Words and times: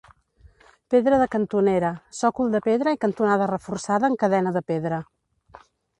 Pedra 0.93 1.17
de 1.23 1.27
cantonera, 1.35 1.91
sòcol 2.21 2.49
de 2.57 2.61
pedra 2.69 2.95
i 2.95 2.99
cantonada 3.05 3.51
reforçada 3.53 4.11
en 4.13 4.19
cadena 4.25 4.55
de 4.57 4.65
pedra. 4.73 5.03